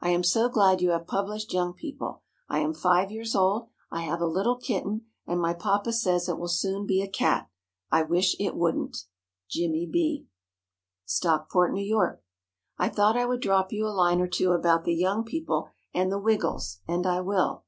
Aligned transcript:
I 0.00 0.08
am 0.08 0.24
so 0.24 0.48
glad 0.48 0.80
you 0.82 0.90
have 0.90 1.06
published 1.06 1.52
Young 1.52 1.72
People. 1.74 2.22
I 2.48 2.58
am 2.58 2.74
five 2.74 3.12
years 3.12 3.36
old. 3.36 3.68
I 3.88 4.00
have 4.00 4.20
a 4.20 4.26
little 4.26 4.56
kitten, 4.56 5.02
and 5.28 5.40
my 5.40 5.54
papa 5.54 5.92
says 5.92 6.28
it 6.28 6.38
will 6.40 6.48
soon 6.48 6.86
be 6.86 7.00
a 7.00 7.08
cat. 7.08 7.48
I 7.88 8.02
wish 8.02 8.34
it 8.40 8.56
wouldn't. 8.56 9.04
JIMMIE 9.48 9.86
B. 9.92 10.26
STOCKPORT, 11.04 11.72
NEW 11.72 11.86
YORK. 11.86 12.24
I 12.80 12.88
thought 12.88 13.16
I 13.16 13.26
would 13.26 13.40
drop 13.42 13.72
you 13.72 13.86
a 13.86 13.94
line 13.94 14.20
or 14.20 14.26
two 14.26 14.50
about 14.50 14.82
the 14.82 14.92
Young 14.92 15.22
People 15.22 15.68
and 15.94 16.10
the 16.10 16.18
"Wiggles," 16.18 16.80
and 16.88 17.06
I 17.06 17.20
will. 17.20 17.58